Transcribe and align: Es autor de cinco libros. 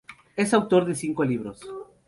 Es 0.35 0.55
autor 0.55 0.85
de 0.85 0.95
cinco 0.95 1.23
libros. 1.23 1.61